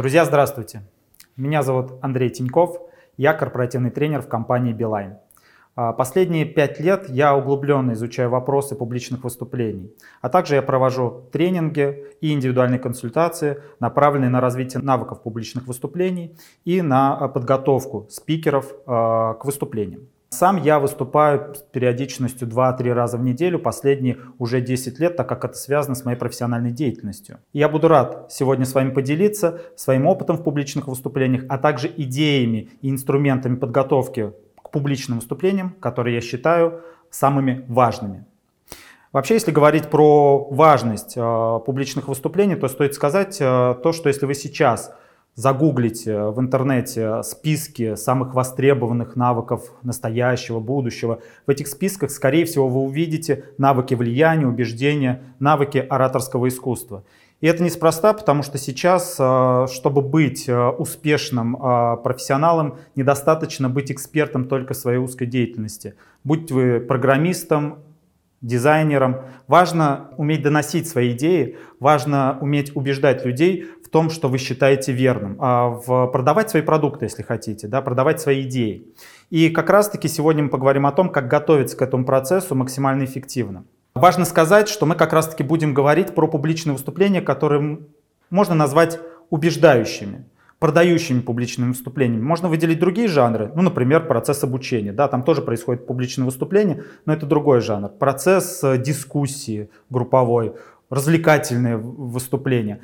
[0.00, 0.80] Друзья, здравствуйте.
[1.36, 2.78] Меня зовут Андрей Тиньков.
[3.18, 5.18] Я корпоративный тренер в компании Beeline.
[5.76, 9.92] А, последние пять лет я углубленно изучаю вопросы публичных выступлений,
[10.22, 16.80] а также я провожу тренинги и индивидуальные консультации, направленные на развитие навыков публичных выступлений и
[16.80, 20.08] на а, подготовку спикеров а, к выступлениям.
[20.32, 25.44] Сам я выступаю с периодичностью 2-3 раза в неделю последние уже 10 лет, так как
[25.44, 27.38] это связано с моей профессиональной деятельностью.
[27.52, 32.70] Я буду рад сегодня с вами поделиться своим опытом в публичных выступлениях, а также идеями
[32.80, 38.24] и инструментами подготовки к публичным выступлениям, которые я считаю самыми важными.
[39.10, 44.26] Вообще, если говорить про важность э, публичных выступлений, то стоит сказать э, то, что если
[44.26, 44.94] вы сейчас
[45.40, 51.20] загуглите в интернете списки самых востребованных навыков настоящего, будущего.
[51.46, 57.04] В этих списках, скорее всего, вы увидите навыки влияния, убеждения, навыки ораторского искусства.
[57.40, 63.90] И это неспроста, потому что сейчас, э, чтобы быть э, успешным э, профессионалом, недостаточно быть
[63.90, 65.94] экспертом только в своей узкой деятельности.
[66.22, 67.78] Будь вы программистом,
[68.42, 69.16] дизайнером,
[69.46, 75.36] важно уметь доносить свои идеи, важно уметь убеждать людей в том, что вы считаете верным,
[75.40, 78.86] а в продавать свои продукты, если хотите, да, продавать свои идеи.
[79.30, 83.64] И как раз-таки сегодня мы поговорим о том, как готовиться к этому процессу максимально эффективно.
[83.96, 87.80] Важно сказать, что мы как раз-таки будем говорить про публичные выступления, которые
[88.30, 90.24] можно назвать убеждающими
[90.60, 92.22] продающими публичными выступлениями.
[92.22, 94.92] Можно выделить другие жанры, ну, например, процесс обучения.
[94.92, 97.88] Да, там тоже происходит публичное выступление, но это другой жанр.
[97.88, 100.52] Процесс э, дискуссии групповой,
[100.90, 102.80] развлекательные выступления.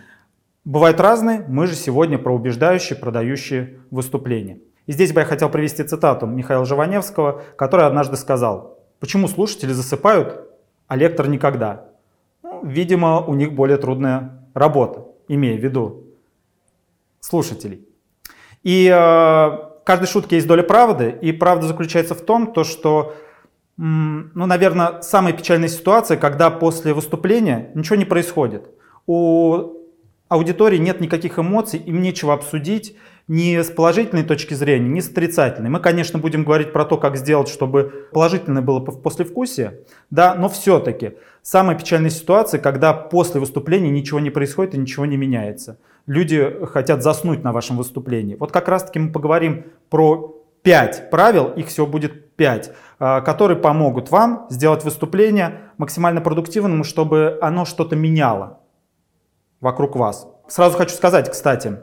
[0.66, 4.58] Бывают разные, мы же сегодня про убеждающие, продающие выступления.
[4.86, 10.40] И здесь бы я хотел привести цитату Михаила Живаневского, который однажды сказал, почему слушатели засыпают,
[10.88, 11.84] а лектор никогда?
[12.42, 16.02] Ну, видимо, у них более трудная работа, имея в виду
[17.20, 17.86] слушателей.
[18.64, 23.14] И э, каждой шутке есть доля правды, и правда заключается в том, то, что,
[23.76, 28.68] ну, наверное, самая печальная ситуация, когда после выступления ничего не происходит.
[29.06, 29.75] У
[30.28, 32.96] аудитории нет никаких эмоций, им нечего обсудить
[33.28, 35.70] ни с положительной точки зрения, ни с отрицательной.
[35.70, 41.14] Мы, конечно, будем говорить про то, как сделать, чтобы положительное было послевкусие, да, но все-таки
[41.42, 45.78] самая печальная ситуация, когда после выступления ничего не происходит и ничего не меняется.
[46.06, 48.36] Люди хотят заснуть на вашем выступлении.
[48.38, 54.10] Вот как раз-таки мы поговорим про пять правил, их всего будет пять, а, которые помогут
[54.10, 58.60] вам сделать выступление максимально продуктивным, чтобы оно что-то меняло
[59.60, 60.28] вокруг вас.
[60.48, 61.78] Сразу хочу сказать, кстати,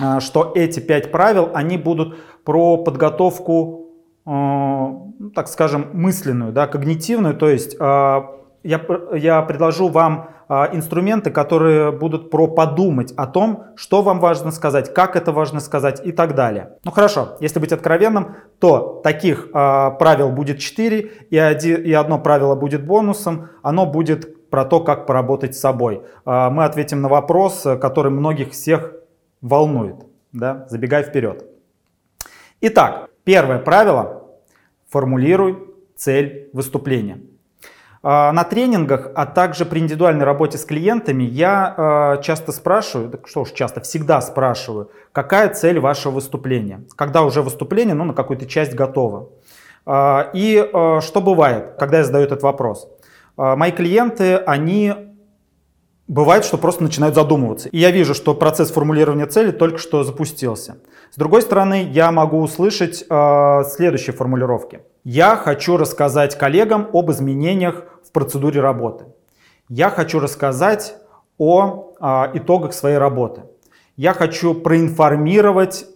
[0.00, 3.90] а, что эти пять правил, они будут про подготовку,
[4.26, 4.88] а,
[5.18, 8.32] ну, так скажем, мысленную, да, когнитивную, то есть а,
[8.62, 8.80] я,
[9.14, 15.16] я предложу вам инструменты, которые будут про подумать о том, что вам важно сказать, как
[15.16, 16.72] это важно сказать и так далее.
[16.84, 21.00] Ну хорошо, если быть откровенным, то таких правил будет 4,
[21.30, 26.02] и, один, и одно правило будет бонусом, оно будет про то, как поработать с собой.
[26.24, 28.92] А, мы ответим на вопрос, который многих всех
[29.40, 29.96] волнует,
[30.30, 30.64] да?
[30.68, 31.44] забегая вперед.
[32.60, 34.22] Итак, первое правило–
[34.88, 35.58] формулируй
[35.96, 37.18] цель выступления.
[38.04, 43.40] А, на тренингах, а также при индивидуальной работе с клиентами я а, часто спрашиваю, что
[43.40, 48.74] уж часто, всегда спрашиваю, какая цель вашего выступления, когда уже выступление ну, на какую-то часть
[48.74, 49.30] готово.
[50.32, 52.88] И что бывает, когда я задаю этот вопрос?
[53.36, 54.94] А, мои клиенты, они
[56.06, 57.68] бывает, что просто начинают задумываться.
[57.68, 60.78] И я вижу, что процесс формулирования цели только что запустился.
[61.10, 64.80] С другой стороны, я могу услышать э, следующие формулировки.
[65.04, 69.06] Я хочу рассказать коллегам об изменениях в процедуре работы.
[69.68, 70.96] Я хочу рассказать
[71.38, 73.42] о э, итогах своей работы.
[73.96, 75.86] Я хочу проинформировать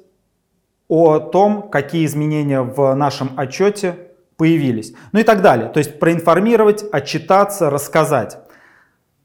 [0.89, 4.08] о том, какие изменения в нашем отчете
[4.39, 4.95] появились.
[5.13, 5.69] Ну и так далее.
[5.69, 8.39] То есть проинформировать, отчитаться, рассказать.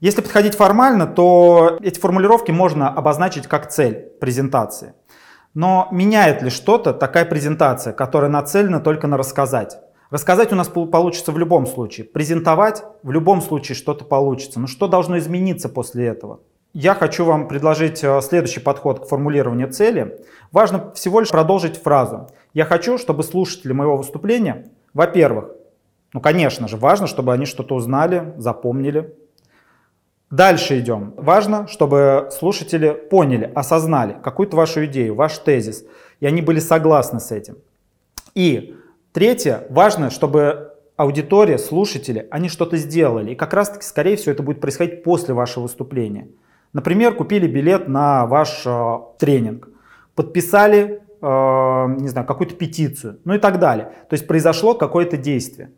[0.00, 4.92] Если подходить формально, то эти формулировки можно обозначить как цель презентации.
[5.54, 9.78] Но меняет ли что-то такая презентация, которая нацелена только на рассказать?
[10.10, 12.04] Рассказать у нас получится в любом случае.
[12.04, 14.60] Презентовать в любом случае что-то получится.
[14.60, 16.40] Но что должно измениться после этого?
[16.72, 20.20] Я хочу вам предложить э, следующий подход к формулированию цели.
[20.50, 22.28] Важно всего лишь продолжить фразу.
[22.52, 25.50] Я хочу, чтобы слушатели моего выступления во-первых,
[26.12, 29.14] ну, конечно же, важно, чтобы они что-то узнали, запомнили.
[30.30, 31.12] Дальше идем.
[31.16, 35.84] Важно, чтобы слушатели поняли, осознали какую-то вашу идею, ваш тезис,
[36.20, 37.58] и они были согласны с этим.
[38.34, 38.76] И
[39.12, 43.32] третье, важно, чтобы аудитория, слушатели, они что-то сделали.
[43.32, 46.28] И как раз таки, скорее всего, это будет происходить после вашего выступления.
[46.72, 49.68] Например, купили билет на ваш э, тренинг,
[50.14, 53.86] подписали, не знаю, какую-то петицию, ну и так далее.
[54.08, 55.70] То есть произошло какое-то действие.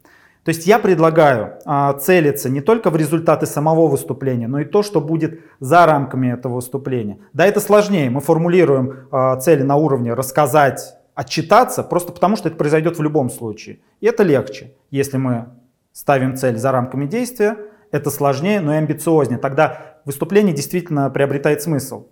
[0.46, 4.84] То есть я предлагаю э, целиться не только в результаты самого выступления, но и то,
[4.84, 7.18] что будет за рамками этого выступления.
[7.32, 8.10] Да, это сложнее.
[8.10, 13.28] Мы формулируем э, цели на уровне рассказать, отчитаться, просто потому что это произойдет в любом
[13.28, 13.80] случае.
[14.00, 15.46] И это легче, если мы
[15.92, 17.56] ставим цель за рамками действия,
[17.90, 19.40] это сложнее, но и амбициознее.
[19.40, 22.06] Тогда выступление действительно приобретает смысл.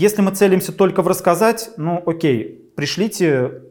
[0.00, 3.64] Если мы целимся только в рассказать, ну окей, пришлите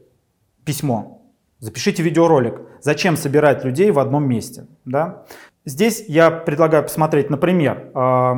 [0.64, 1.24] письмо,
[1.58, 2.62] запишите видеоролик.
[2.82, 4.68] Зачем собирать людей в одном месте?
[4.86, 5.24] Да?
[5.66, 8.34] Здесь я предлагаю посмотреть, например, э,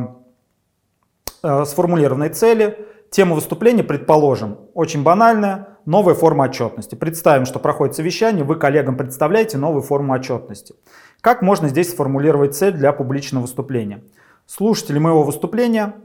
[1.44, 2.88] э, сформулированные цели.
[3.10, 6.96] Тема выступления, предположим, очень банальная, новая форма отчетности.
[6.96, 10.76] Представим, что проходит совещание, вы коллегам представляете новую форму отчетности.
[11.20, 14.02] Как можно здесь сформулировать цель для публичного выступления?
[14.46, 15.96] Слушатели моего выступления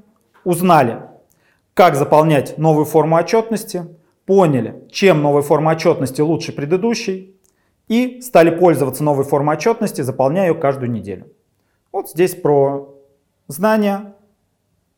[0.42, 0.98] узнали,
[1.76, 3.84] как заполнять новую форму отчетности,
[4.24, 7.38] поняли, чем новая форма отчетности лучше предыдущей,
[7.86, 11.26] и стали пользоваться новой формой отчетности, заполняя ее каждую неделю.
[11.92, 12.94] Вот здесь про
[13.46, 14.14] знания,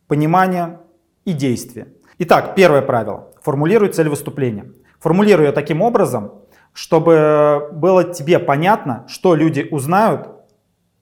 [0.07, 0.79] понимание
[1.25, 1.89] и действие.
[2.17, 3.27] Итак, первое правило.
[3.41, 4.71] Формулируй цель выступления.
[5.01, 6.31] Формулируй ее таким образом,
[6.71, 10.29] чтобы было тебе понятно, что люди узнают,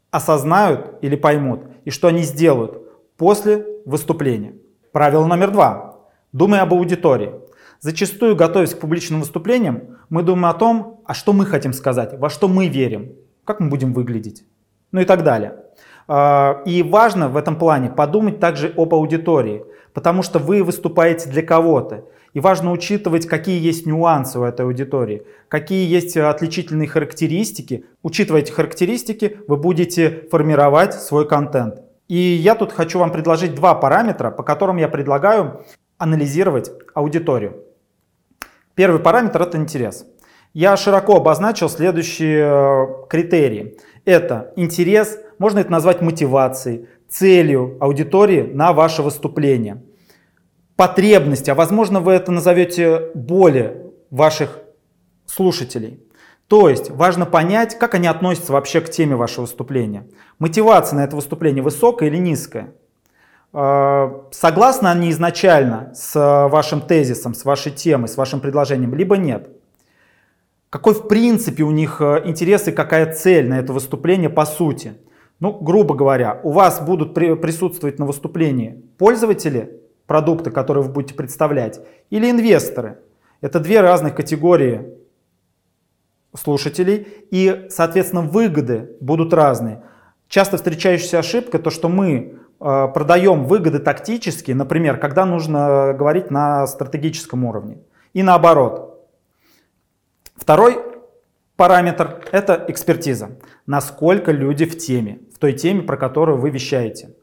[0.09, 2.81] осознают или поймут, и что они сделают
[3.15, 4.55] после выступления.
[4.97, 5.99] Правило номер два.
[6.33, 7.29] Думай об аудитории.
[7.81, 12.31] Зачастую, готовясь к публичным выступлениям, мы думаем о том, а что мы хотим сказать, во
[12.31, 13.11] что мы верим,
[13.45, 14.43] как мы будем выглядеть,
[14.91, 15.53] ну и так далее.
[16.07, 21.43] А, и важно в этом плане подумать также об аудитории, потому что вы выступаете для
[21.43, 22.05] кого-то.
[22.33, 27.85] И важно учитывать, какие есть нюансы у этой аудитории, какие есть отличительные характеристики.
[28.01, 31.86] Учитывая эти характеристики, вы будете формировать свой контент.
[32.07, 35.65] И я тут хочу вам предложить два параметра, по которым я предлагаю
[35.97, 37.63] анализировать аудиторию.
[38.75, 40.05] Первый параметр– это интерес.
[40.53, 43.77] Я широко обозначил следующие э, критерии.
[44.05, 49.83] Это интерес, можно это назвать мотивацией, целью аудитории на ваше выступление–
[50.77, 54.61] потребности, а возможно вы это назовете боли ваших
[55.25, 55.99] слушателей.
[56.47, 60.07] То есть важно понять, как они относятся вообще к теме вашего выступления.
[60.39, 62.73] Мотивация на это выступление высокая или низкая?
[63.51, 66.15] А, согласны они изначально с
[66.49, 69.49] вашим тезисом, с вашей темой, с вашим предложением, либо нет?
[70.69, 74.97] Какой в принципе у них э, интерес и какая цель на это выступление по сути?
[75.39, 81.79] Ну, грубо говоря, у вас будут присутствовать на выступлении пользователи продукты, которые вы будете представлять,
[82.09, 82.99] или инвесторы.
[83.41, 84.96] Это две разных категории
[86.35, 89.83] слушателей, и, соответственно, выгоды будут разные.
[90.27, 96.67] Часто встречающаяся ошибка то, что мы э, продаем выгоды тактически, например, когда нужно говорить на
[96.67, 97.79] стратегическом уровне,
[98.13, 99.07] и наоборот.
[100.35, 100.77] Второй
[101.55, 103.31] параметр– это экспертиза.
[103.65, 107.15] Насколько люди в теме, в той теме, про которую вы вещаете.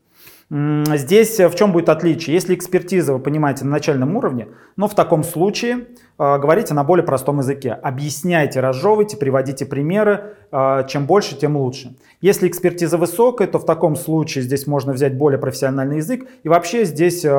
[0.56, 2.32] Здесь э, в чем будет отличие?
[2.34, 4.46] Если экспертиза, вы понимаете, на начальном уровне,
[4.76, 5.78] но в таком случае
[6.16, 7.72] э, говорите на более простом языке.
[7.72, 10.36] Объясняйте, разжевывайте, приводите примеры.
[10.52, 11.96] Э, чем больше, тем лучше.
[12.20, 16.24] Если экспертиза высокая, то в таком случае здесь можно взять более профессиональный язык.
[16.44, 17.30] И вообще здесь э,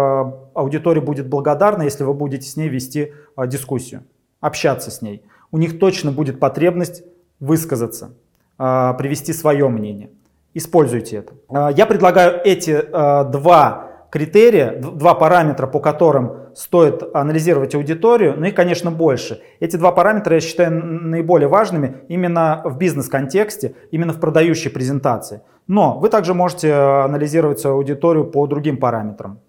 [0.53, 4.03] аудитория будет благодарна, если вы будете с ней вести э, дискуссию,
[4.41, 5.23] общаться с ней.
[5.51, 7.05] У них точно будет потребность
[7.39, 8.13] высказаться,
[8.59, 10.09] э, привести свое мнение.
[10.55, 11.33] Используйте это.
[11.49, 18.45] А, я предлагаю эти а, два критерия, два параметра, по которым стоит анализировать аудиторию, ну
[18.45, 19.41] и, конечно, больше.
[19.59, 25.41] Эти два параметра я считаю наиболее важными именно в бизнес-контексте, именно в продающей презентации.
[25.67, 29.41] Но вы также можете анализировать свою аудиторию по другим параметрам.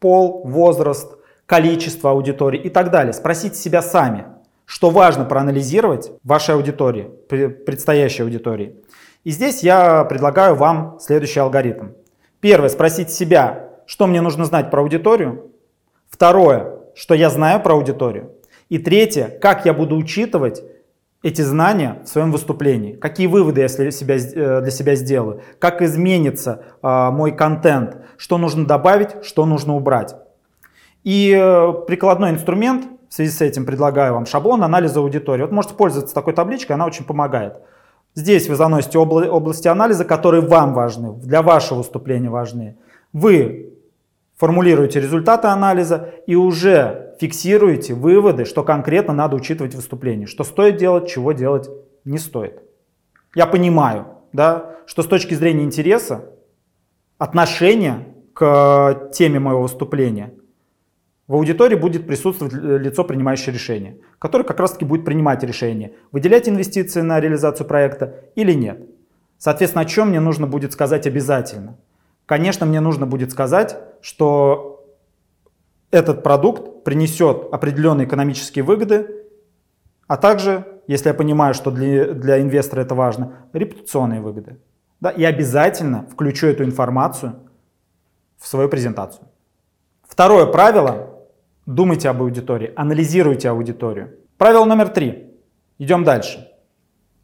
[0.00, 3.14] Пол, возраст, количество аудитории и так далее.
[3.14, 4.26] Спросите себя сами,
[4.66, 8.76] что важно проанализировать вашей аудитории, предстоящей аудитории.
[9.24, 11.88] И здесь я предлагаю вам следующий алгоритм.
[12.40, 15.50] Первое, спросить себя, что мне нужно знать про аудиторию.
[16.08, 18.32] Второе, что я знаю про аудиторию.
[18.70, 20.62] И третье, как я буду учитывать
[21.22, 25.82] эти знания в своем выступлении, какие выводы я для себя, э, для себя сделаю, как
[25.82, 30.16] изменится э, мой контент, что нужно добавить, что нужно убрать.
[31.04, 35.42] И э, прикладной инструмент, в связи с этим предлагаю вам шаблон анализа аудитории.
[35.42, 37.60] Вот можете пользоваться такой табличкой, она очень помогает.
[38.14, 42.76] Здесь вы заносите обла области анализа, которые вам важны, для вашего выступления важны.
[43.12, 43.74] Вы
[44.36, 50.76] формулируете результаты анализа и уже фиксируете выводы, что конкретно надо учитывать в выступлении, что стоит
[50.76, 51.68] делать, чего делать
[52.04, 52.62] не стоит.
[53.34, 56.24] Я понимаю, да, что с точки зрения интереса,
[57.18, 60.32] отношения к к теме моего выступления,
[61.30, 66.48] в аудитории будет присутствовать лицо, принимающее решение, которое как раз таки будет принимать решение, выделять
[66.48, 68.80] инвестиции на реализацию проекта или нет.
[69.38, 71.78] Соответственно, о чем мне нужно будет сказать обязательно?
[72.26, 74.84] Конечно, мне нужно будет сказать, что
[75.92, 79.06] этот продукт принесет определенные экономические выгоды,
[80.08, 84.56] а также, если я понимаю, что для, для инвестора это важно, репутационные выгоды.
[84.98, 87.36] Да, и обязательно включу эту информацию
[88.36, 89.28] в свою презентацию.
[90.08, 91.09] Второе правило
[91.70, 94.18] Думайте об аудитории, анализируйте аудиторию.
[94.38, 95.36] Правило номер три.
[95.78, 96.48] Идем дальше.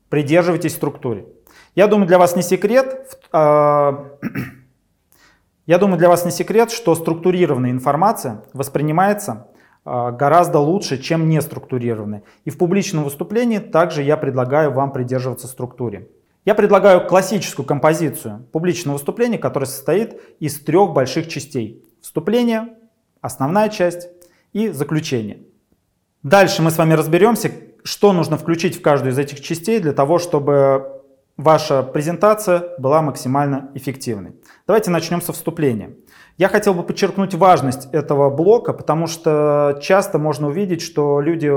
[0.09, 1.27] Придерживайтесь структуры.
[1.75, 4.05] Я думаю, для вас не секрет, а,
[5.67, 9.49] я думаю, для вас не секрет, что структурированная информация воспринимается
[9.85, 12.23] а, гораздо лучше, чем неструктурированная.
[12.45, 16.09] И в публичном выступлении также я предлагаю вам придерживаться структуре.
[16.45, 21.85] Я предлагаю классическую композицию публичного выступления, которая состоит из трех больших частей.
[22.01, 22.69] Вступление,
[23.21, 24.16] основная часть
[24.57, 25.41] и заключение.
[26.23, 27.53] Дальше мы с вами разберемся,
[27.85, 31.03] что нужно включить в каждую из этих частей для того, чтобы
[31.37, 34.33] ваша презентация была максимально эффективной.
[34.67, 35.91] Давайте начнем со вступления.
[36.39, 41.53] Я хотел бы подчеркнуть важность этого блока, потому что часто можно увидеть, что люди,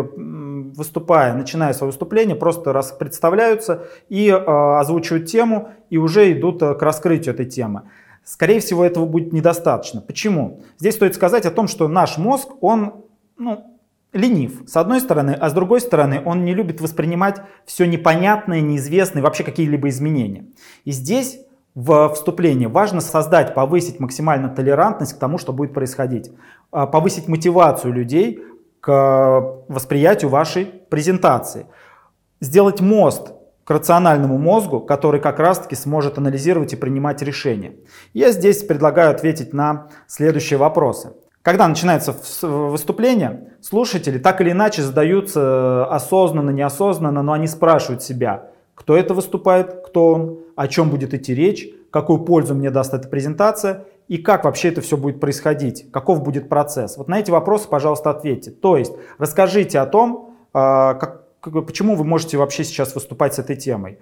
[0.75, 6.75] выступая, начиная свое выступление, просто раз представляются и э, озвучивают тему, и уже идут э,
[6.75, 7.83] к раскрытию этой темы.
[8.29, 10.01] Скорее всего, этого будет недостаточно.
[10.01, 10.61] Почему?
[10.77, 13.05] Здесь стоит сказать о том, что наш мозг, он
[13.39, 13.79] ну,
[14.13, 19.23] ленив, с одной стороны, а с другой стороны, он не любит воспринимать все непонятное, неизвестное,
[19.23, 20.45] вообще какие-либо изменения.
[20.85, 21.39] И здесь
[21.73, 26.31] в вступлении важно создать, повысить максимально толерантность к тому, что будет происходить,
[26.69, 28.43] а, повысить мотивацию людей
[28.79, 31.65] к восприятию вашей презентации,
[32.41, 33.33] сделать мост
[33.69, 37.73] к рациональному мозгу, который как раз-таки сможет анализировать и принимать решения.
[38.15, 41.11] Я здесь предлагаю ответить на следующие вопросы.
[41.43, 48.97] Когда начинается выступление, слушатели так или иначе задаются осознанно, неосознанно, но они спрашивают себя, кто
[48.97, 53.85] это выступает, кто он, о чем будет идти речь, какую пользу мне даст эта презентация
[54.07, 56.97] и как вообще это все будет происходить, каков будет процесс.
[56.97, 58.49] Вот на эти вопросы, пожалуйста, ответьте.
[58.49, 63.55] То есть расскажите о том, а, как, почему вы можете вообще сейчас выступать с этой
[63.55, 63.99] темой?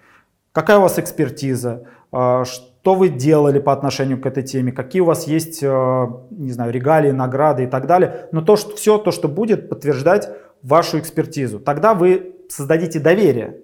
[0.52, 1.86] Какая у вас экспертиза?
[2.12, 4.72] А, что вы делали по отношению к этой теме?
[4.72, 8.28] Какие у вас есть, а, не знаю, регалии, награды и так далее?
[8.32, 10.30] Но то, что, все то, что будет подтверждать
[10.64, 11.60] вашу экспертизу.
[11.60, 13.60] Тогда вы создадите доверие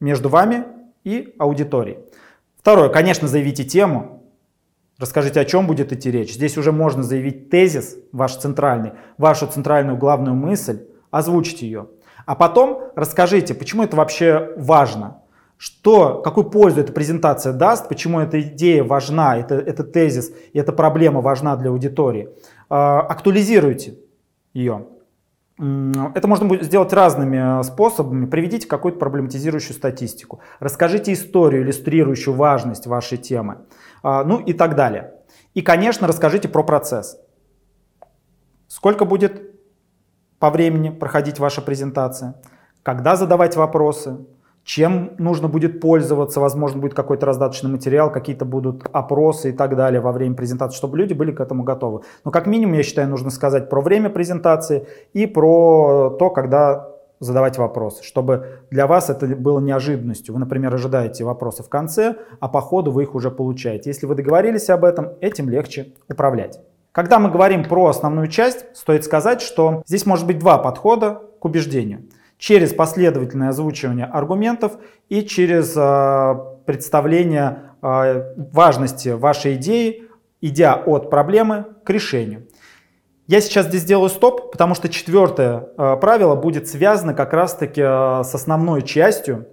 [0.00, 0.64] между вами
[1.04, 1.98] и аудиторией.
[2.56, 4.22] Второе, конечно, заявите тему.
[4.98, 6.34] Расскажите, о чем будет идти речь.
[6.34, 11.88] Здесь уже можно заявить тезис ваш центральный, вашу центральную главную мысль, озвучить ее.
[12.28, 15.22] А потом расскажите, почему это вообще важно,
[15.56, 20.72] что, какую пользу эта презентация даст, почему эта идея важна, это, это тезис и эта
[20.72, 22.28] проблема важна для аудитории.
[22.68, 23.94] А, актуализируйте
[24.52, 24.88] ее.
[25.56, 28.26] Это можно будет сделать разными э, способами.
[28.26, 30.40] Приведите какую-то проблематизирующую статистику.
[30.60, 33.60] Расскажите историю, иллюстрирующую важность вашей темы.
[34.02, 35.14] А, ну и так далее.
[35.54, 37.18] И, конечно, расскажите про процесс.
[38.66, 39.47] Сколько будет
[40.38, 42.34] по времени проходить ваша презентация,
[42.82, 44.18] когда задавать вопросы,
[44.64, 50.00] чем нужно будет пользоваться, возможно, будет какой-то раздаточный материал, какие-то будут опросы и так далее
[50.00, 52.02] во время презентации, чтобы люди были к этому готовы.
[52.24, 57.58] Но как минимум, я считаю, нужно сказать про время презентации и про то, когда задавать
[57.58, 60.34] вопросы, чтобы для вас это было неожиданностью.
[60.34, 63.90] Вы, например, ожидаете вопросы в конце, а по ходу вы их уже получаете.
[63.90, 66.60] Если вы договорились об этом, этим легче управлять.
[66.98, 71.44] Когда мы говорим про основную часть, стоит сказать, что здесь может быть два подхода к
[71.44, 72.08] убеждению.
[72.38, 74.72] Через последовательное озвучивание аргументов
[75.08, 76.34] и через э,
[76.66, 80.08] представление э, важности вашей идеи,
[80.40, 82.48] идя от проблемы к решению.
[83.28, 88.34] Я сейчас здесь сделаю стоп, потому что четвертое э, правило будет связано как раз-таки с
[88.34, 89.46] основной частью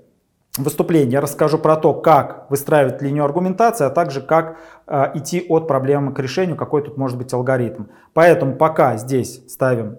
[0.64, 4.58] выступлении я расскажу про то, как выстраивать линию аргументации, а также как
[4.88, 7.86] э, идти от проблемы к решению, какой тут может быть алгоритм.
[8.14, 9.98] Поэтому пока здесь ставим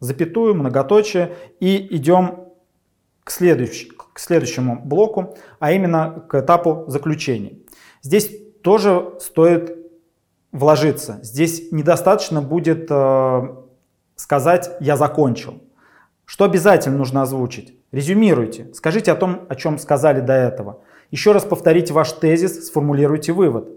[0.00, 2.44] запятую, многоточие и идем
[3.24, 7.58] к, следующ, к следующему блоку, а именно к этапу заключения.
[8.02, 8.30] Здесь
[8.62, 9.76] тоже стоит
[10.52, 11.20] вложиться.
[11.22, 13.42] Здесь недостаточно будет э,
[14.16, 15.62] сказать «я закончил».
[16.24, 17.77] Что обязательно нужно озвучить?
[17.92, 20.80] Резюмируйте, скажите о том, о чем сказали до этого.
[21.10, 23.70] Еще раз повторите ваш тезис, сформулируйте вывод.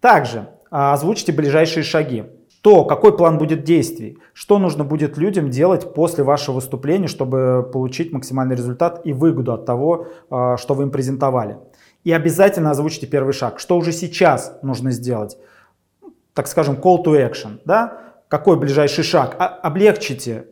[0.00, 2.24] Также а, озвучьте ближайшие шаги.
[2.62, 8.12] То, какой план будет действий, что нужно будет людям делать после вашего выступления, чтобы получить
[8.12, 11.58] максимальный результат и выгоду от того, а, что вы им презентовали.
[12.04, 15.36] И обязательно озвучьте первый шаг, что уже сейчас нужно сделать
[16.34, 17.98] так скажем, call to action, да?
[18.28, 20.46] какой ближайший шаг, а облегчите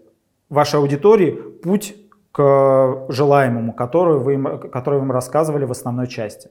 [0.49, 1.97] вашей аудитории путь
[2.33, 6.51] к желаемому, который вы, который вы им рассказывали в основной части.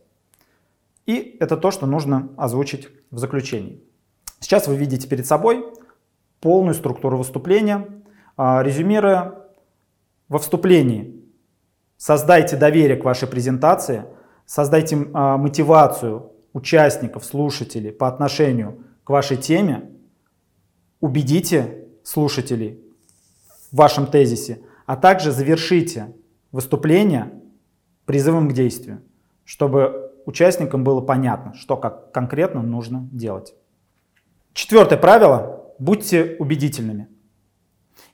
[1.07, 3.83] И это то, что нужно озвучить в заключении.
[4.39, 5.65] Сейчас вы видите перед собой
[6.39, 7.87] полную структуру выступления.
[8.37, 9.35] А, резюмируя,
[10.29, 11.23] во вступлении
[11.97, 14.05] создайте доверие к вашей презентации,
[14.45, 19.89] создайте а, мотивацию участников, слушателей по отношению к вашей теме,
[20.99, 22.83] убедите слушателей
[23.71, 24.61] в вашем тезисе,
[24.91, 26.13] а также завершите
[26.51, 27.31] выступление
[28.05, 29.01] призывом к действию,
[29.45, 33.55] чтобы участникам было понятно, что как конкретно нужно делать.
[34.51, 37.07] Четвертое правило– будьте убедительными.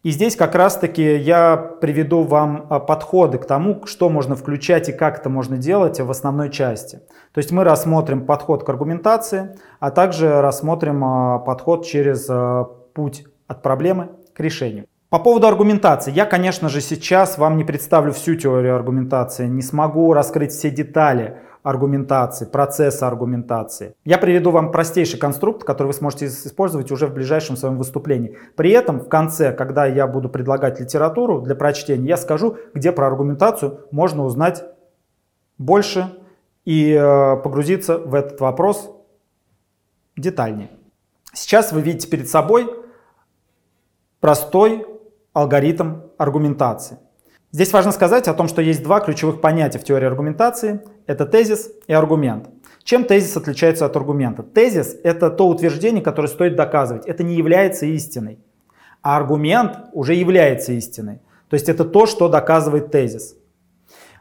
[0.03, 4.93] И здесь как раз-таки я приведу вам а, подходы к тому, что можно включать и
[4.93, 6.97] как это можно делать в основной части.
[7.31, 13.25] То есть мы рассмотрим подход к аргументации, а также рассмотрим а, подход через а, путь
[13.47, 14.85] от проблемы к решению.
[15.09, 16.11] По поводу аргументации.
[16.11, 21.37] Я, конечно же, сейчас вам не представлю всю теорию аргументации, не смогу раскрыть все детали
[21.63, 23.95] аргументации, процесса аргументации.
[24.03, 28.37] Я приведу вам простейший конструкт, который вы сможете использовать уже в ближайшем своем выступлении.
[28.57, 33.07] При этом в конце, когда я буду предлагать литературу для прочтения, я скажу, где про
[33.07, 34.65] аргументацию можно узнать
[35.57, 36.17] больше
[36.65, 38.91] и э, погрузиться в этот вопрос
[40.17, 40.69] детальнее.
[41.31, 42.69] Сейчас вы видите перед собой
[44.19, 44.85] простой
[45.37, 46.97] алгоритм аргументации.
[47.51, 50.81] Здесь важно сказать о том, что есть два ключевых понятия в теории аргументации.
[51.05, 52.49] Это тезис и аргумент.
[52.83, 54.41] Чем тезис отличается от аргумента?
[54.41, 57.05] Тезис— это то утверждение, которое стоит доказывать.
[57.05, 58.39] Это не является истиной.
[59.03, 61.21] А аргумент уже является истиной.
[61.49, 63.35] То есть это то, что доказывает тезис.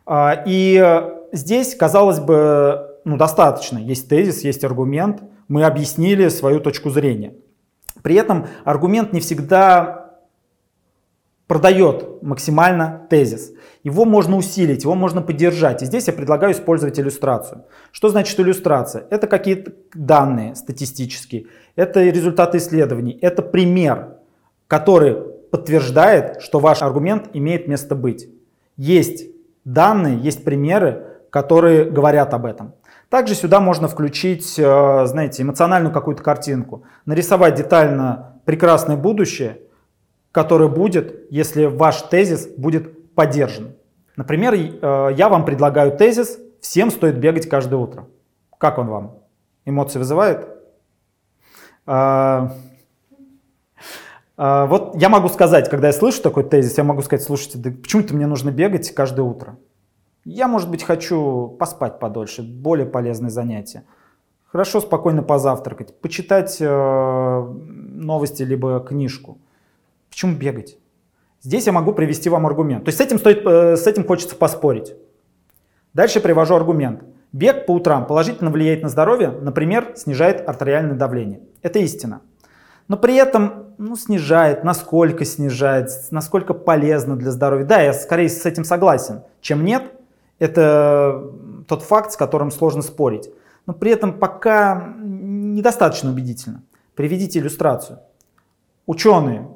[0.04, 3.78] А, и здесь, казалось бы, ну, достаточно.
[3.78, 5.22] Есть тезис, есть аргумент.
[5.48, 7.32] Мы объяснили свою точку зрения.
[8.02, 10.05] При этом аргумент не всегда
[11.46, 13.52] продает максимально тезис.
[13.84, 15.82] Его можно усилить, его можно поддержать.
[15.82, 17.64] И здесь я предлагаю использовать иллюстрацию.
[17.92, 19.06] Что значит иллюстрация?
[19.10, 24.16] Это какие-то данные статистические, это результаты исследований, это пример,
[24.66, 25.14] который
[25.50, 28.28] подтверждает, что ваш аргумент имеет место быть.
[28.76, 29.30] Есть
[29.64, 32.74] данные, есть примеры, которые говорят об этом.
[33.08, 39.60] Также сюда можно включить, э, знаете, эмоциональную какую-то картинку, нарисовать детально прекрасное будущее–
[40.36, 43.72] который будет, если ваш тезис будет поддержан.
[44.16, 48.06] Например, э, я вам предлагаю тезис «Всем стоит бегать каждое утро».
[48.58, 49.14] Как он вам?
[49.64, 50.46] Эмоции вызывает?
[51.86, 52.52] А,
[54.36, 57.70] а, вот я могу сказать, когда я слышу такой тезис, я могу сказать, слушайте, да
[57.70, 59.56] почему-то мне нужно бегать каждое утро.
[60.26, 63.84] Я, может быть, хочу поспать подольше, более полезное занятие.
[64.52, 67.54] Хорошо спокойно позавтракать, почитать э,
[67.94, 69.38] новости либо книжку.
[70.16, 70.78] Почему бегать?
[71.42, 72.86] Здесь я могу привести вам аргумент.
[72.86, 74.94] То есть с этим, стоит, э, с этим хочется поспорить.
[75.92, 77.02] Дальше привожу аргумент.
[77.32, 81.42] Бег по утрам положительно влияет на здоровье, например, снижает артериальное давление.
[81.60, 82.22] Это истина.
[82.88, 87.66] Но при этом ну, снижает, насколько снижает, насколько полезно для здоровья.
[87.66, 89.82] Да, я скорее с этим согласен, чем нет.
[90.38, 91.30] Это
[91.68, 93.28] тот факт, с которым сложно спорить.
[93.66, 96.62] Но при этом пока недостаточно убедительно.
[96.94, 97.98] Приведите иллюстрацию.
[98.86, 99.46] Ученые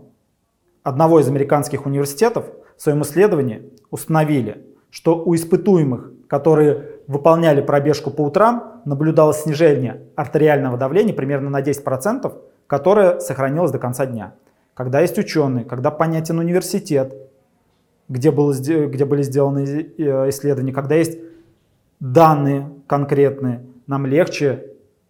[0.82, 8.22] одного из американских университетов в своем исследовании установили, что у испытуемых, которые выполняли пробежку по
[8.22, 12.32] утрам, наблюдалось снижение артериального давления примерно на 10%,
[12.66, 14.34] которое сохранилось до конца дня.
[14.74, 17.14] Когда есть ученые, когда понятен университет,
[18.08, 21.18] где, было, где были сделаны э, исследования, когда есть
[22.00, 24.66] данные конкретные, нам легче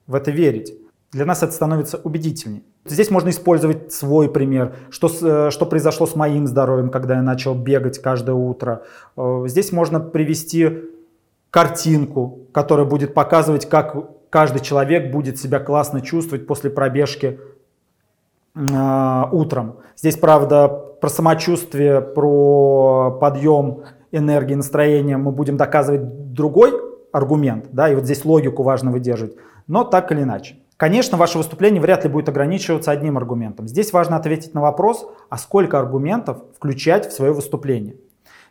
[0.06, 0.74] в это верить.
[1.12, 2.62] Для нас это становится убедительнее.
[2.84, 7.54] Здесь можно использовать свой пример, что, э, что произошло с моим здоровьем, когда я начал
[7.54, 8.84] бегать каждое утро.
[9.16, 10.84] Э, здесь можно привести
[11.50, 13.96] картинку, которая будет показывать, как
[14.30, 17.40] каждый человек будет себя классно чувствовать после пробежки
[18.54, 19.78] э, утром.
[19.96, 26.72] Здесь, правда, про самочувствие, про подъем энергии, настроения мы будем доказывать другой
[27.12, 29.34] аргумент, да, и вот здесь логику важно выдерживать,
[29.66, 30.56] но так или иначе.
[30.80, 33.68] Конечно, ваше выступление вряд ли будет ограничиваться одним аргументом.
[33.68, 37.96] Здесь важно ответить на вопрос, а сколько аргументов включать в свое выступление.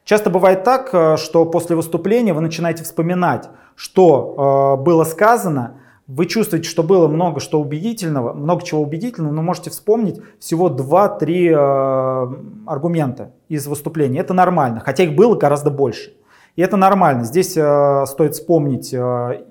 [0.03, 6.27] Часто бывает так, э, что после выступления вы начинаете вспоминать, что э, было сказано, вы
[6.27, 12.35] чувствуете, что было много что убедительного, много чего убедительного, но можете вспомнить всего 2-3 э,
[12.67, 14.19] аргумента из выступления.
[14.19, 16.13] Это нормально, хотя их было гораздо больше.
[16.55, 17.23] И это нормально.
[17.23, 19.45] Здесь э, стоит вспомнить э,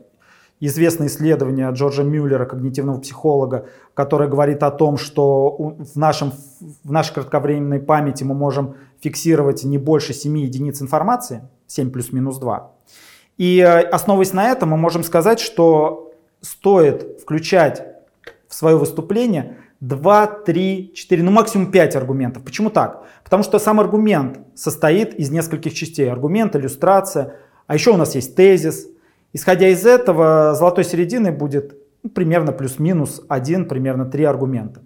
[0.61, 6.33] известное исследование Джорджа Мюллера, когнитивного психолога, которое говорит о том, что в, нашем,
[6.85, 12.73] в нашей кратковременной памяти мы можем фиксировать не больше 7 единиц информации, 7 плюс-минус 2.
[13.37, 17.85] И э, основываясь на этом, мы можем сказать, что стоит включать
[18.49, 22.43] в свое выступление 2, 3, 4, ну максимум 5 аргументов.
[22.43, 23.05] Почему так?
[23.23, 26.11] Потому что сам аргумент состоит из нескольких частей.
[26.11, 27.37] Аргумент, иллюстрация,
[27.69, 28.89] а еще у нас есть тезис.
[29.33, 34.83] Исходя из этого, золотой серединой будет ну, примерно плюс-минус 1, примерно 3 аргумента.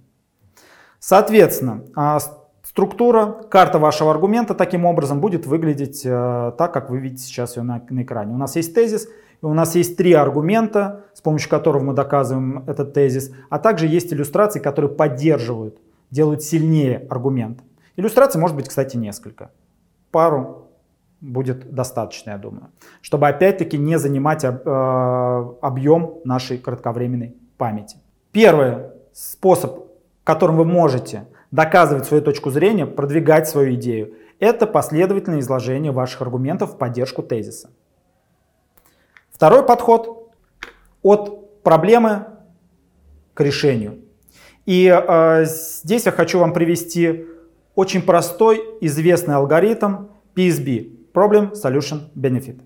[0.98, 2.18] Соответственно, а,
[2.64, 7.64] структура, карта вашего аргумента таким образом будет выглядеть э, так, как вы видите сейчас ее
[7.64, 8.32] на, на экране.
[8.32, 9.08] У нас есть тезис,
[9.42, 13.86] и у нас есть три аргумента, с помощью которых мы доказываем этот тезис, а также
[13.86, 15.78] есть иллюстрации, которые поддерживают,
[16.10, 17.60] делают сильнее аргумент.
[17.96, 19.50] Иллюстраций может быть, кстати, несколько.
[20.10, 20.61] Пару
[21.22, 27.96] будет достаточно, я думаю, чтобы опять-таки не занимать э, объем нашей кратковременной памяти.
[28.32, 29.86] Первый способ,
[30.24, 36.74] которым вы можете доказывать свою точку зрения, продвигать свою идею, это последовательное изложение ваших аргументов
[36.74, 37.70] в поддержку тезиса.
[39.30, 40.32] Второй подход
[41.02, 42.26] от проблемы
[43.34, 44.00] к решению.
[44.66, 47.26] И э, здесь я хочу вам привести
[47.76, 52.60] очень простой, известный алгоритм PSB– Problem Solution Benefit.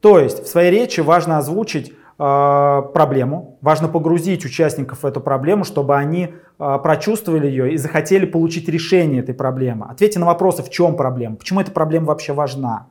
[0.00, 5.64] То есть в своей речи важно озвучить э, проблему, важно погрузить участников в эту проблему,
[5.64, 9.86] чтобы они э, прочувствовали ее и захотели получить решение этой проблемы.
[9.88, 12.88] Ответьте на вопросы, в чем проблема, почему эта проблема вообще важна.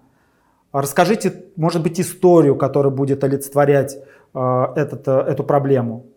[0.72, 3.96] Расскажите, может быть, историю, которая будет олицетворять
[4.34, 6.08] э, этот, э, эту проблему.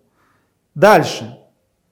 [0.75, 1.39] Дальше,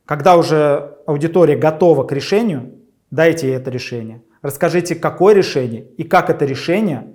[0.07, 2.72] когда уже аудитория готова к решению,
[3.11, 4.22] дайте ей это решение.
[4.44, 7.14] Расскажите, какое решение и как это решение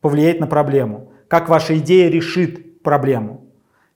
[0.00, 1.12] повлияет на проблему.
[1.28, 3.44] Как ваша идея решит проблему.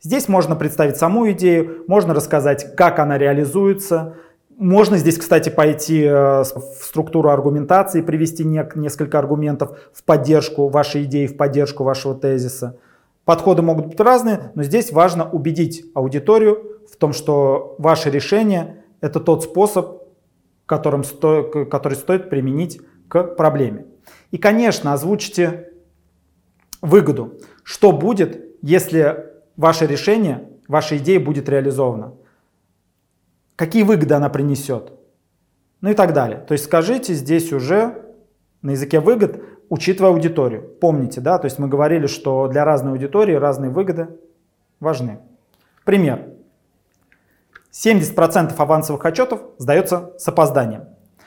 [0.03, 4.16] Здесь можно представить саму идею, можно рассказать, как она реализуется,
[4.51, 11.27] можно здесь, кстати, пойти э, в структуру аргументации, привести несколько аргументов в поддержку вашей идеи,
[11.27, 12.77] в поддержку вашего тезиса.
[13.24, 19.20] Подходы могут быть разные, но здесь важно убедить аудиторию в том, что ваше решение– это
[19.20, 20.08] тот способ,
[20.68, 23.87] которым сто, который стоит применить к проблеме.
[24.31, 25.72] И, конечно, озвучьте
[26.81, 27.40] выгоду.
[27.64, 29.26] Что будет, если
[29.57, 32.14] ваше решение, ваша идея будет реализована?
[33.59, 34.92] какие выгоды она принесет,
[35.81, 36.38] ну и так далее.
[36.38, 38.04] То есть скажите здесь уже
[38.62, 40.62] на языке выгод, учитывая аудиторию.
[40.81, 44.09] Помните, да, то есть мы говорили, что для разной аудитории разные выгоды
[44.78, 45.18] важны.
[45.85, 46.28] Пример.
[47.72, 50.83] 70% авансовых отчетов сдается с опозданием.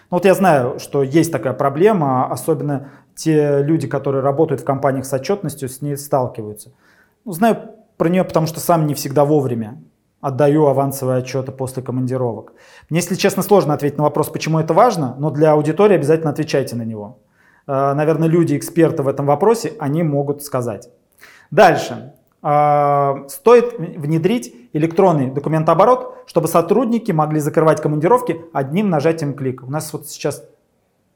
[0.09, 5.05] Ну вот я знаю, что есть такая проблема, особенно те люди, которые работают в компаниях
[5.05, 6.71] с отчетностью, с ней сталкиваются.
[7.23, 9.81] Ну, знаю про нее, потому что сам не всегда вовремя
[10.19, 12.53] отдаю авансовые отчеты после командировок.
[12.89, 16.75] Мне, если честно, сложно ответить на вопрос, почему это важно, но для аудитории обязательно отвечайте
[16.75, 17.19] на него.
[17.67, 20.89] Э, наверное, люди, эксперты в этом вопросе, они могут сказать.
[21.49, 22.13] Дальше.
[22.43, 29.63] Э, стоит внедрить электронный документооборот, чтобы сотрудники могли закрывать командировки одним нажатием клика.
[29.63, 30.43] У нас вот сейчас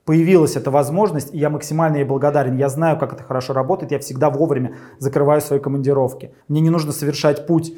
[0.05, 2.57] появилась эта возможность, и я максимально ей благодарен.
[2.57, 6.33] Я знаю, как это хорошо работает, я всегда вовремя закрываю свои командировки.
[6.47, 7.73] Мне не нужно совершать путь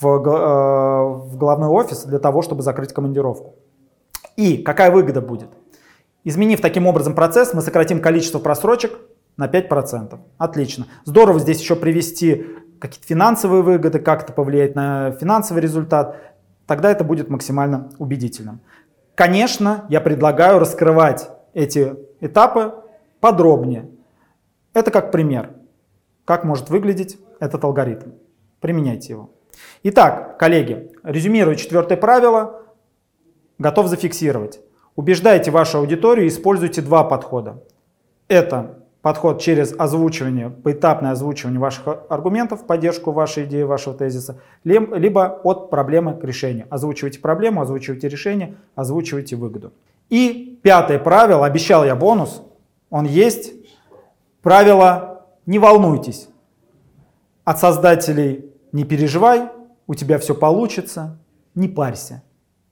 [0.00, 3.54] в, э, в головной офис для того, чтобы закрыть командировку.
[4.36, 5.50] И какая выгода будет?
[6.24, 8.98] Изменив таким образом процесс, мы сократим количество просрочек
[9.36, 10.18] на 5%.
[10.38, 10.86] Отлично.
[11.04, 12.46] Здорово здесь еще привести
[12.80, 16.16] какие-то финансовые выгоды, как это повлияет на финансовый результат.
[16.66, 18.60] Тогда это будет максимально убедительным.
[19.14, 22.74] Конечно, я предлагаю раскрывать эти этапы
[23.20, 23.90] подробнее.
[24.72, 25.50] Это как пример,
[26.24, 28.12] как может выглядеть этот алгоритм.
[28.60, 29.30] Применяйте его.
[29.82, 32.62] Итак, коллеги, резюмируя четвертое правило,
[33.58, 34.60] готов зафиксировать.
[34.96, 37.62] Убеждайте вашу аудиторию, используйте два подхода.
[38.28, 45.70] Это подход через озвучивание, поэтапное озвучивание ваших аргументов, поддержку вашей идеи, вашего тезиса, либо от
[45.70, 46.66] проблемы к решению.
[46.70, 49.72] Озвучивайте проблему, озвучивайте решение, озвучивайте выгоду.
[50.10, 52.42] И пятое правило, обещал я бонус,
[52.90, 53.54] он есть.
[54.42, 56.28] Правило «не волнуйтесь».
[57.44, 59.50] От создателей не переживай,
[59.86, 61.18] у тебя все получится,
[61.54, 62.22] не парься.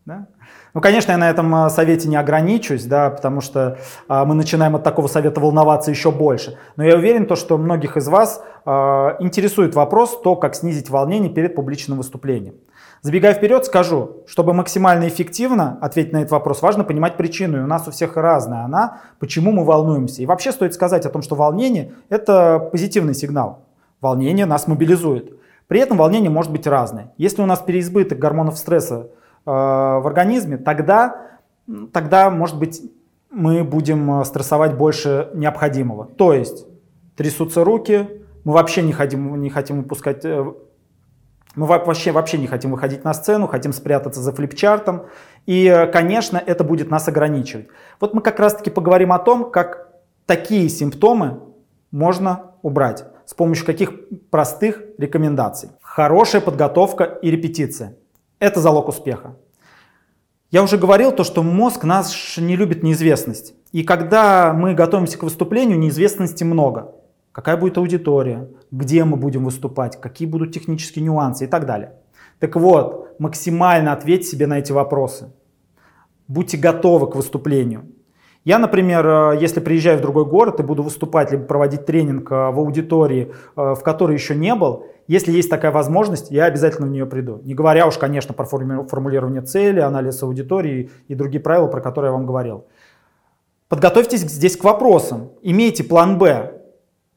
[0.09, 0.27] Да?
[0.73, 3.77] Ну, конечно, я на этом а, совете не ограничусь, да, потому что
[4.09, 6.57] а, мы начинаем от такого совета волноваться еще больше.
[6.77, 11.31] Но я уверен, то, что многих из вас а, интересует вопрос, то, как снизить волнение
[11.31, 12.55] перед публичным выступлением.
[13.03, 17.67] Забегая вперед, скажу, чтобы максимально эффективно ответить на этот вопрос, важно понимать причину, и у
[17.67, 20.23] нас у всех разная она, почему мы волнуемся.
[20.23, 23.67] И вообще стоит сказать о том, что волнение– это позитивный сигнал.
[24.01, 25.35] Волнение нас мобилизует.
[25.67, 27.13] При этом волнение может быть разное.
[27.19, 29.09] Если у нас переизбыток гормонов стресса
[29.53, 31.17] в организме, тогда,
[31.93, 32.83] тогда, может быть,
[33.31, 36.07] мы будем э, стрессовать больше необходимого.
[36.07, 36.67] То есть
[37.17, 38.09] трясутся руки,
[38.45, 40.53] мы вообще не хотим, не хотим выпускать, э,
[41.55, 45.07] мы вообще, вообще не хотим выходить на сцену, хотим спрятаться за флипчартом.
[45.47, 47.69] И, э, конечно, это будет нас ограничивать.
[48.01, 49.89] Вот мы как раз-таки поговорим о том, как
[50.27, 51.41] такие симптомы
[51.91, 53.05] можно убрать.
[53.25, 53.93] С помощью каких
[54.31, 55.71] простых рекомендаций.
[55.83, 57.97] Хорошая подготовка и репетиция.
[58.39, 59.37] Это залог успеха.
[60.51, 63.55] Я уже говорил то, что мозг наш не любит неизвестность.
[63.73, 66.95] И когда мы готовимся к выступлению, неизвестности много.
[67.33, 71.93] Какая будет аудитория, где мы будем выступать, какие будут технические нюансы и так далее.
[72.39, 75.33] Так вот, максимально ответьте себе на эти вопросы.
[76.29, 77.87] Будьте готовы к выступлению.
[78.45, 82.35] Я, например, э, если приезжаю в другой город и буду выступать, либо проводить тренинг э,
[82.35, 86.91] в аудитории, э, в которой еще не был, если есть такая возможность, я обязательно в
[86.91, 87.41] нее приду.
[87.43, 92.13] Не говоря уж, конечно, про формулирование цели, анализ аудитории и другие правила, про которые я
[92.13, 92.67] вам говорил.
[93.69, 95.31] Подготовьтесь здесь к вопросам.
[95.43, 96.53] Имейте план «Б»,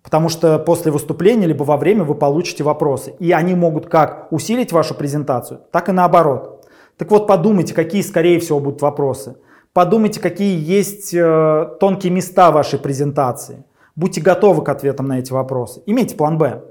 [0.04, 3.13] потому что после выступления либо во время вы получите вопросы.
[3.19, 6.65] И они могут как усилить вашу презентацию, так и наоборот.
[6.95, 9.36] Так вот, подумайте, какие, скорее всего, будут вопросы.
[9.73, 13.65] Подумайте, какие есть э, тонкие места вашей презентации.
[13.97, 15.82] Будьте готовы к ответам на эти вопросы.
[15.86, 16.70] Имейте план «Б».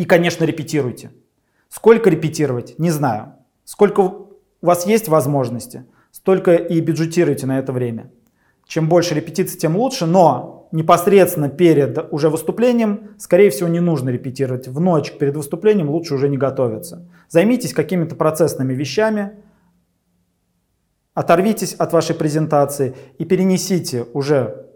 [0.00, 1.10] И, конечно, репетируйте.
[1.68, 3.34] Сколько репетировать, не знаю.
[3.64, 8.10] Сколько у вас есть возможности, столько и бюджетируйте на это время.
[8.66, 14.68] Чем больше репетиций, тем лучше, но непосредственно перед уже выступлением, скорее всего, не нужно репетировать.
[14.68, 17.06] В ночь перед выступлением лучше уже не готовиться.
[17.28, 19.32] Займитесь какими-то процессными вещами,
[21.12, 24.66] Оторвитесь от вашей презентации и перенесите уже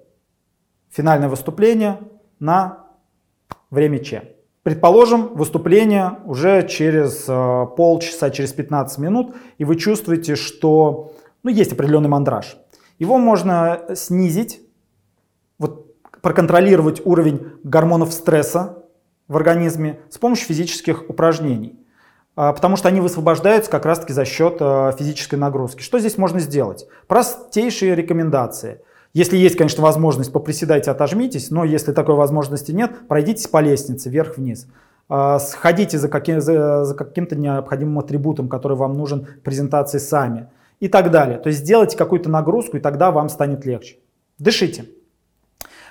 [0.91, 2.01] финальное выступление
[2.39, 2.85] на
[3.71, 4.34] время Ч.
[4.65, 11.75] Предположим, выступление уже через э, полчаса, через 15 минут, и вы чувствуете, что ну, есть
[11.75, 12.57] определенный мандраж.
[12.99, 14.63] Его можно снизить,
[15.59, 18.85] вот, проконтролировать уровень гормонов стресса
[19.29, 21.79] в организме с помощью физических упражнений.
[22.35, 25.83] А, потому что они высвобождаются как раз-таки за счет а, физической нагрузки.
[25.83, 26.87] Что здесь можно сделать?
[27.07, 28.81] Простейшие рекомендации.
[29.15, 34.67] Если есть, конечно, возможность, поприседайте, отожмитесь, но если такой возможности нет, пройдитесь по лестнице вверх-вниз.
[35.09, 40.49] А, сходите за, каким, за, за каким-то необходимым атрибутом, который вам нужен в презентации сами
[40.81, 41.39] и так далее.
[41.39, 43.99] То есть сделайте какую-то нагрузку, и тогда вам станет легче.
[44.39, 44.87] Дышите.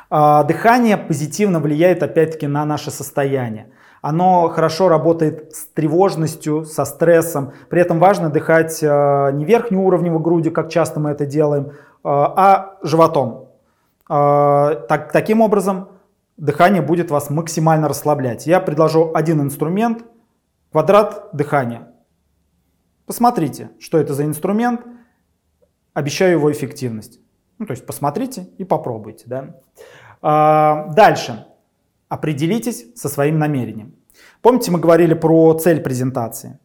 [0.09, 3.71] Дыхание позитивно влияет опять-таки на наше состояние.
[4.01, 7.53] Оно хорошо работает с тревожностью, со стрессом.
[7.69, 11.71] При этом важно дыхать э, не верхнеуровневой грудью, как часто мы это делаем,
[12.03, 13.49] а животом.
[14.09, 15.89] Э, так, таким образом,
[16.37, 18.47] дыхание будет вас максимально расслаблять.
[18.47, 20.03] Я предложу один инструмент,
[20.71, 21.87] квадрат дыхания.
[23.05, 24.81] Посмотрите, что это за инструмент.
[25.93, 27.19] Обещаю его эффективность.
[27.59, 29.25] Ну, то есть посмотрите и попробуйте.
[29.27, 30.89] Да?
[30.93, 31.45] Дальше.
[32.09, 33.95] Определитесь со своим намерением.
[34.41, 36.59] Помните, мы говорили про цель презентации?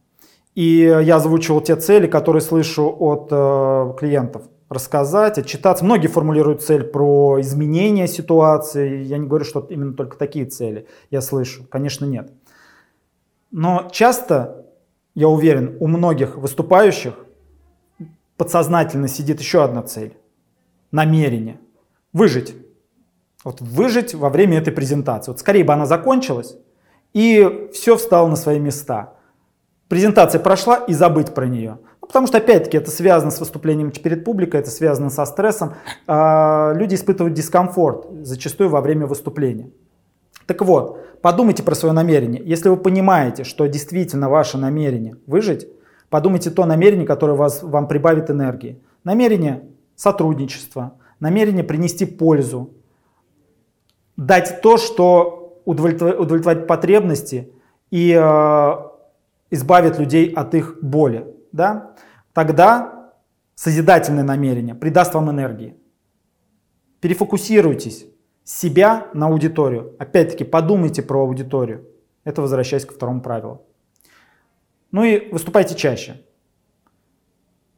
[0.55, 4.49] И я озвучивал те цели, которые слышу от э, клиентов.
[4.69, 5.85] Рассказать, отчитаться.
[5.85, 9.03] Многие формулируют цель про изменение ситуации.
[9.03, 11.67] Я не говорю, что именно только такие цели я слышу.
[11.71, 12.31] Конечно, нет.
[13.51, 14.67] Но часто,
[15.15, 17.15] я уверен, у многих выступающих
[18.37, 20.17] подсознательно сидит еще одна цель.
[20.93, 21.59] Намерение.
[22.13, 22.55] Выжить.
[23.45, 25.31] Вот выжить во время этой презентации.
[25.31, 26.57] Вот скорее бы она закончилась,
[27.15, 29.15] и все встало на свои места.
[29.89, 31.79] Презентация прошла и забыть про нее.
[32.09, 35.75] Потому что, опять-таки, это связано с выступлением перед публикой, это связано со стрессом.
[36.07, 39.71] А, люди испытывают дискомфорт зачастую во время выступления.
[40.47, 42.43] Так вот, подумайте про свое намерение.
[42.43, 45.69] Если вы понимаете, что действительно ваше намерение выжить,
[46.09, 48.81] подумайте то намерение, которое вас, вам прибавит энергии.
[49.05, 52.71] Намерение сотрудничества, намерение принести пользу,
[54.17, 57.53] дать то, что удовлетворит потребности
[57.91, 58.73] и э,
[59.51, 61.27] избавит людей от их боли,
[61.59, 61.95] да,
[62.33, 63.13] тогда
[63.57, 65.77] созидательное намерение придаст вам энергии.
[67.01, 68.07] Перефокусируйтесь
[68.45, 69.97] себя на аудиторию.
[69.99, 71.85] Опять-таки подумайте про аудиторию.
[72.25, 73.67] Это возвращаясь ко второму правилу.
[74.93, 76.23] Ну и выступайте чаще.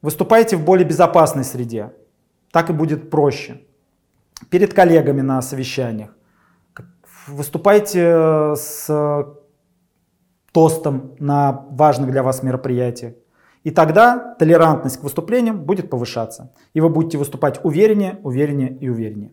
[0.02, 1.92] Выступайте в более безопасной среде.
[2.52, 3.62] Так и будет проще.
[4.50, 6.10] Перед коллегами на совещаниях
[7.26, 8.88] выступайте с
[10.52, 13.14] тостом на важных для вас мероприятиях.
[13.62, 16.52] И тогда толерантность к выступлениям будет повышаться.
[16.72, 19.32] И вы будете выступать увереннее, увереннее и увереннее.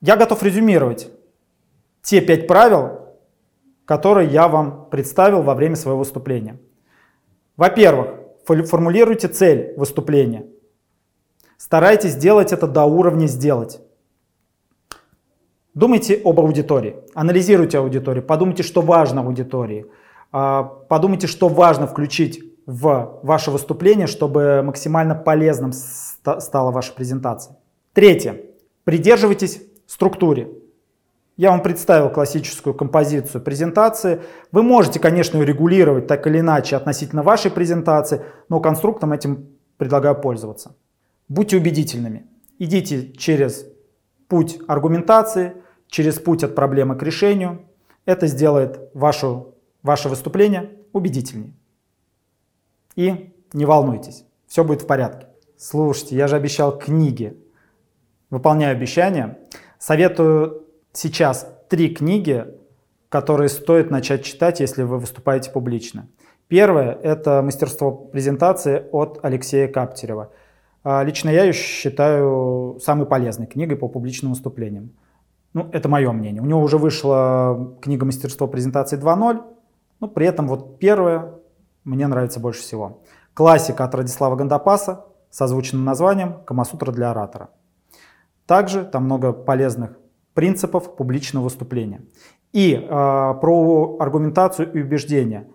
[0.00, 1.10] Я готов резюмировать
[2.02, 3.00] те пять правил,
[3.84, 6.58] которые я вам представил во время своего выступления.
[7.56, 8.08] Во-первых,
[8.46, 10.46] формулируйте цель выступления.
[11.56, 13.80] Старайтесь сделать это до уровня «сделать».
[15.74, 19.86] Думайте об аудитории, анализируйте аудиторию, подумайте, что важно аудитории,
[20.32, 27.56] а, подумайте, что важно включить в ваше выступление, чтобы максимально полезным стала ваша презентация.
[27.94, 28.42] Третье.
[28.84, 30.50] Придерживайтесь структуре.
[31.38, 34.20] Я вам представил классическую композицию презентации.
[34.52, 39.46] Вы можете, конечно, регулировать так или иначе относительно вашей презентации, но конструктом этим
[39.78, 40.76] предлагаю пользоваться.
[41.26, 42.26] Будьте убедительными.
[42.58, 43.64] Идите через
[44.28, 45.54] путь аргументации,
[45.86, 47.62] через путь от проблемы к решению.
[48.04, 51.54] Это сделает вашу, ваше выступление убедительнее.
[52.98, 55.28] И не волнуйтесь, все будет в порядке.
[55.56, 57.40] Слушайте, я же обещал книги.
[58.28, 59.38] Выполняю обещание.
[59.78, 62.44] Советую сейчас три книги,
[63.08, 66.08] которые стоит начать читать, если вы выступаете публично.
[66.48, 70.32] Первое– это «Мастерство презентации» от Алексея Каптерева.
[70.82, 74.90] А, лично я ее считаю самой полезной книгой по публичным выступлениям.
[75.54, 76.42] Ну, это мое мнение.
[76.42, 79.40] У него уже вышла книга «Мастерство презентации 2.0»,
[80.00, 81.37] но при этом вот первая
[81.88, 83.00] мне нравится больше всего.
[83.34, 87.50] Классика от Радислава Гандапаса с озвученным названием «Камасутра для оратора».
[88.46, 89.98] Также там много полезных
[90.34, 92.02] принципов публичного выступления.
[92.52, 95.48] И э, про аргументацию и убеждения.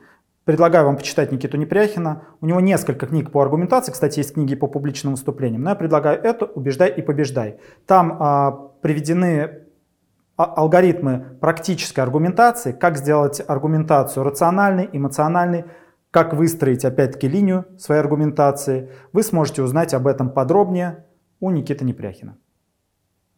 [0.44, 2.24] Предлагаю вам почитать Никиту Непряхина.
[2.42, 5.64] У него несколько книг по аргументации, кстати, есть книги по публичным выступлениям.
[5.64, 7.60] Но я предлагаю это «Убеждай и побеждай».
[7.86, 9.64] Там э, приведены
[10.36, 15.66] а, алгоритмы практической аргументации, как сделать аргументацию рациональной, эмоциональной,
[16.14, 21.08] как выстроить, опять-таки, линию своей аргументации, вы сможете узнать об этом подробнее
[21.40, 22.38] у Никиты Непряхина.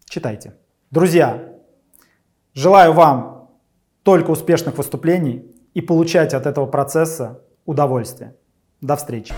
[0.04, 0.56] Читайте.
[0.92, 1.54] Друзья,
[2.54, 3.50] желаю вам
[4.04, 8.36] только успешных выступлений и получать от этого процесса удовольствие.
[8.82, 9.34] До встречи.